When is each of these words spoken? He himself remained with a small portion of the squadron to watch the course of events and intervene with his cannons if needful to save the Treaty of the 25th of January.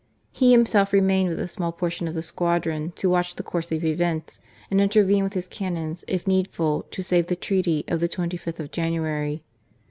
He 0.31 0.51
himself 0.51 0.93
remained 0.93 1.29
with 1.29 1.39
a 1.39 1.47
small 1.47 1.71
portion 1.71 2.07
of 2.07 2.15
the 2.15 2.23
squadron 2.23 2.91
to 2.95 3.07
watch 3.07 3.35
the 3.35 3.43
course 3.43 3.71
of 3.71 3.85
events 3.85 4.39
and 4.71 4.81
intervene 4.81 5.23
with 5.23 5.33
his 5.33 5.45
cannons 5.47 6.03
if 6.07 6.25
needful 6.25 6.87
to 6.89 7.03
save 7.03 7.27
the 7.27 7.35
Treaty 7.35 7.85
of 7.87 7.99
the 7.99 8.09
25th 8.09 8.59
of 8.59 8.71
January. 8.71 9.43